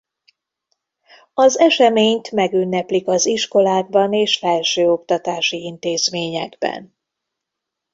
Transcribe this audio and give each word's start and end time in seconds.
Az 1.33 1.59
eseményt 1.59 2.31
megünneplik 2.31 3.07
az 3.07 3.25
iskolákban 3.25 4.13
és 4.13 4.37
felsőoktatási 4.37 5.61
intézményekben. 5.63 6.95